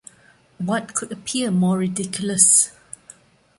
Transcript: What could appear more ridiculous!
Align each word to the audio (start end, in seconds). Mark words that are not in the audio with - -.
What 0.57 0.95
could 0.95 1.11
appear 1.11 1.51
more 1.51 1.77
ridiculous! 1.77 2.71